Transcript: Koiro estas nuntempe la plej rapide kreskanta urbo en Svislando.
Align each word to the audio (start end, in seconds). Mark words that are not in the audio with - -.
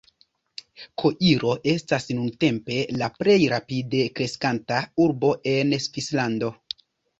Koiro 1.01 1.51
estas 1.73 2.07
nuntempe 2.21 2.79
la 3.03 3.11
plej 3.19 3.37
rapide 3.53 4.01
kreskanta 4.19 4.83
urbo 5.07 5.33
en 5.55 5.79
Svislando. 5.87 6.53